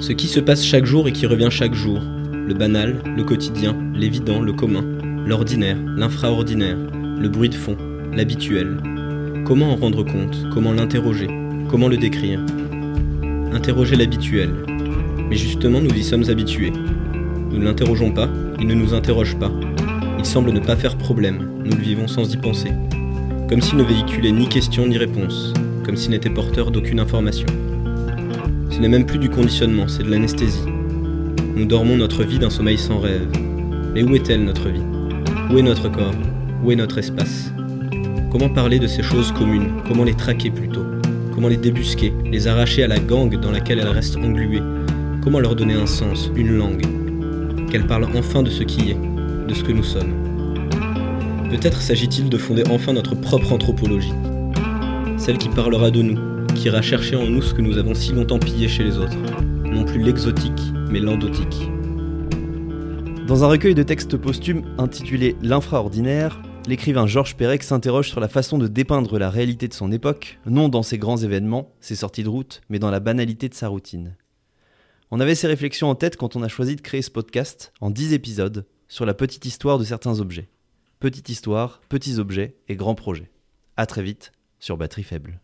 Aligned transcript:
Ce 0.00 0.12
qui 0.12 0.28
se 0.28 0.38
passe 0.38 0.64
chaque 0.64 0.84
jour 0.84 1.08
et 1.08 1.12
qui 1.12 1.26
revient 1.26 1.48
chaque 1.50 1.74
jour. 1.74 2.00
Le 2.32 2.54
banal, 2.54 3.02
le 3.16 3.24
quotidien, 3.24 3.76
l'évident, 3.94 4.40
le 4.40 4.52
commun, 4.52 4.84
l'ordinaire, 5.26 5.76
l'infraordinaire, 5.96 6.76
le 7.18 7.28
bruit 7.28 7.48
de 7.48 7.56
fond, 7.56 7.76
l'habituel. 8.14 8.76
Comment 9.44 9.72
en 9.72 9.76
rendre 9.76 10.04
compte? 10.04 10.36
Comment 10.54 10.72
l'interroger? 10.72 11.26
Comment 11.68 11.88
le 11.88 11.96
décrire? 11.96 12.40
Interroger 13.52 13.96
l'habituel. 13.96 14.50
Mais 15.28 15.36
justement, 15.36 15.80
nous 15.80 15.92
y 15.92 16.04
sommes 16.04 16.30
habitués. 16.30 16.72
Nous 17.50 17.58
ne 17.58 17.64
l'interrogeons 17.64 18.12
pas, 18.12 18.28
il 18.60 18.68
ne 18.68 18.74
nous 18.74 18.94
interroge 18.94 19.36
pas. 19.36 19.50
Il 20.16 20.24
semble 20.24 20.52
ne 20.52 20.60
pas 20.60 20.76
faire 20.76 20.96
problème, 20.96 21.48
nous 21.64 21.76
le 21.76 21.82
vivons 21.82 22.06
sans 22.06 22.32
y 22.32 22.36
penser. 22.36 22.70
Comme 23.48 23.60
s'il 23.60 23.78
ne 23.78 23.82
véhiculait 23.82 24.30
ni 24.30 24.48
question 24.48 24.86
ni 24.86 24.96
réponse, 24.96 25.52
comme 25.84 25.96
s'il 25.96 26.12
n'était 26.12 26.30
porteur 26.30 26.70
d'aucune 26.70 27.00
information. 27.00 27.46
Ce 28.78 28.82
n'est 28.82 28.88
même 28.88 29.06
plus 29.06 29.18
du 29.18 29.28
conditionnement, 29.28 29.88
c'est 29.88 30.04
de 30.04 30.08
l'anesthésie. 30.12 30.62
Nous 31.56 31.64
dormons 31.64 31.96
notre 31.96 32.22
vie 32.22 32.38
d'un 32.38 32.48
sommeil 32.48 32.78
sans 32.78 33.00
rêve. 33.00 33.26
Mais 33.92 34.04
où 34.04 34.14
est-elle 34.14 34.44
notre 34.44 34.68
vie? 34.68 34.84
Où 35.50 35.58
est 35.58 35.62
notre 35.62 35.88
corps? 35.88 36.14
Où 36.62 36.70
est 36.70 36.76
notre 36.76 36.98
espace? 36.98 37.52
Comment 38.30 38.48
parler 38.48 38.78
de 38.78 38.86
ces 38.86 39.02
choses 39.02 39.32
communes? 39.32 39.72
Comment 39.88 40.04
les 40.04 40.14
traquer 40.14 40.52
plutôt? 40.52 40.84
Comment 41.34 41.48
les 41.48 41.56
débusquer? 41.56 42.12
Les 42.24 42.46
arracher 42.46 42.84
à 42.84 42.86
la 42.86 43.00
gangue 43.00 43.40
dans 43.40 43.50
laquelle 43.50 43.80
elles 43.80 43.88
restent 43.88 44.16
engluées? 44.16 44.62
Comment 45.24 45.40
leur 45.40 45.56
donner 45.56 45.74
un 45.74 45.86
sens, 45.86 46.30
une 46.36 46.56
langue? 46.56 46.86
Qu'elles 47.72 47.88
parlent 47.88 48.06
enfin 48.16 48.44
de 48.44 48.50
ce 48.50 48.62
qui 48.62 48.92
est, 48.92 49.46
de 49.48 49.54
ce 49.54 49.64
que 49.64 49.72
nous 49.72 49.82
sommes. 49.82 50.12
Peut-être 51.50 51.82
s'agit-il 51.82 52.28
de 52.28 52.38
fonder 52.38 52.62
enfin 52.70 52.92
notre 52.92 53.16
propre 53.16 53.52
anthropologie. 53.52 54.14
Celle 55.16 55.38
qui 55.38 55.48
parlera 55.48 55.90
de 55.90 56.02
nous, 56.02 56.37
qui 56.58 56.66
ira 56.66 56.82
chercher 56.82 57.14
en 57.14 57.26
nous 57.26 57.40
ce 57.40 57.54
que 57.54 57.62
nous 57.62 57.78
avons 57.78 57.94
si 57.94 58.12
longtemps 58.12 58.40
pillé 58.40 58.66
chez 58.66 58.82
les 58.82 58.98
autres. 58.98 59.16
Non 59.62 59.84
plus 59.84 60.02
l'exotique, 60.02 60.60
mais 60.90 60.98
l'endotique. 60.98 61.70
Dans 63.28 63.44
un 63.44 63.46
recueil 63.46 63.76
de 63.76 63.84
textes 63.84 64.16
posthumes 64.16 64.64
intitulé 64.76 65.36
L'infraordinaire, 65.40 66.42
l'écrivain 66.66 67.06
Georges 67.06 67.36
Perec 67.36 67.62
s'interroge 67.62 68.08
sur 68.08 68.18
la 68.18 68.26
façon 68.26 68.58
de 68.58 68.66
dépeindre 68.66 69.20
la 69.20 69.30
réalité 69.30 69.68
de 69.68 69.72
son 69.74 69.92
époque, 69.92 70.40
non 70.46 70.68
dans 70.68 70.82
ses 70.82 70.98
grands 70.98 71.18
événements, 71.18 71.76
ses 71.78 71.94
sorties 71.94 72.24
de 72.24 72.28
route, 72.28 72.60
mais 72.68 72.80
dans 72.80 72.90
la 72.90 72.98
banalité 72.98 73.48
de 73.48 73.54
sa 73.54 73.68
routine. 73.68 74.16
On 75.12 75.20
avait 75.20 75.36
ces 75.36 75.46
réflexions 75.46 75.88
en 75.88 75.94
tête 75.94 76.16
quand 76.16 76.34
on 76.34 76.42
a 76.42 76.48
choisi 76.48 76.74
de 76.74 76.80
créer 76.80 77.02
ce 77.02 77.10
podcast 77.10 77.72
en 77.80 77.90
10 77.90 78.14
épisodes 78.14 78.66
sur 78.88 79.06
la 79.06 79.14
petite 79.14 79.46
histoire 79.46 79.78
de 79.78 79.84
certains 79.84 80.18
objets. 80.18 80.48
Petite 80.98 81.28
histoire, 81.28 81.80
petits 81.88 82.18
objets 82.18 82.56
et 82.66 82.74
grands 82.74 82.96
projets. 82.96 83.30
A 83.76 83.86
très 83.86 84.02
vite 84.02 84.32
sur 84.58 84.76
Batterie 84.76 85.04
Faible. 85.04 85.40